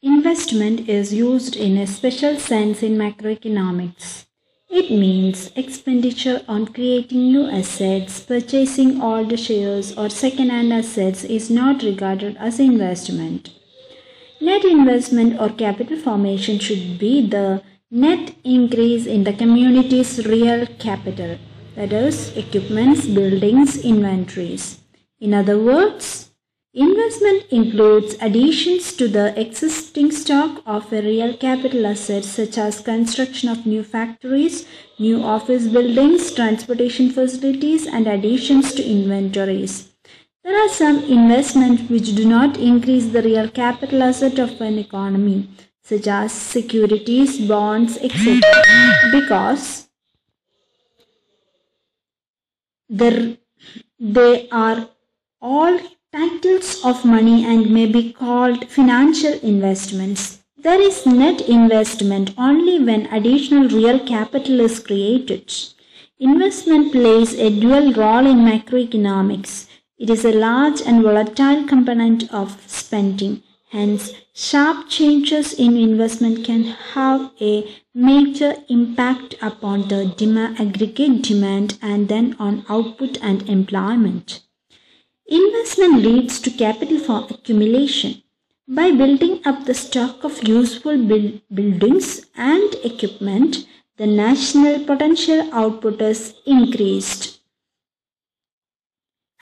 [0.00, 4.26] Investment is used in a special sense in macroeconomics.
[4.70, 11.82] It means expenditure on creating new assets, purchasing old shares or second-hand assets is not
[11.82, 13.50] regarded as investment.
[14.40, 17.60] Net investment or capital formation should be the
[17.90, 21.38] net increase in the community's real capital,
[21.74, 24.78] that is, equipments, buildings, inventories.
[25.18, 26.27] In other words,
[26.74, 33.48] Investment includes additions to the existing stock of a real capital asset such as construction
[33.48, 34.66] of new factories,
[34.98, 39.92] new office buildings, transportation facilities and additions to inventories.
[40.44, 45.48] There are some investments which do not increase the real capital asset of an economy
[45.82, 48.40] such as securities, bonds, etc.
[49.10, 49.88] because
[52.90, 54.90] they are
[55.40, 55.78] all
[56.10, 60.38] titles of money and may be called financial investments.
[60.56, 65.52] There is net investment only when additional real capital is created.
[66.18, 69.68] Investment plays a dual role in macroeconomics.
[69.98, 73.42] It is a large and volatile component of spending.
[73.70, 76.64] Hence, sharp changes in investment can
[76.94, 84.40] have a major impact upon the demand, aggregate demand and then on output and employment.
[85.30, 88.22] Investment leads to capital for accumulation.
[88.66, 93.66] By building up the stock of useful build buildings and equipment,
[93.98, 97.40] the national potential output is increased.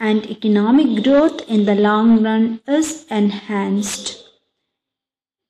[0.01, 4.25] And economic growth in the long run is enhanced.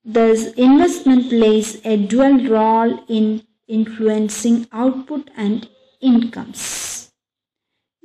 [0.05, 5.67] Thus, investment plays a dual role in influencing output and
[6.01, 6.86] incomes.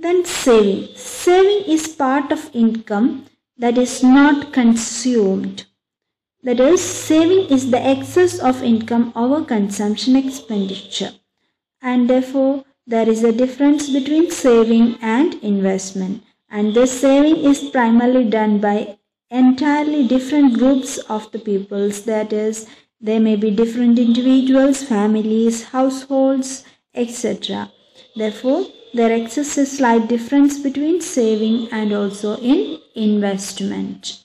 [0.02, 0.96] Then saving.
[0.96, 5.66] Saving is part of income that is not consumed.
[6.42, 11.12] That is, saving is the excess of income over consumption expenditure.
[11.84, 16.24] And therefore, there is a difference between saving and investment.
[16.50, 18.98] And this saving is primarily done by
[19.30, 22.06] entirely different groups of the peoples.
[22.06, 22.68] That is,
[23.00, 26.64] there may be different individuals, families, households,
[26.96, 27.72] etc.
[28.16, 34.21] Therefore, there exists a slight difference between saving and also in investment.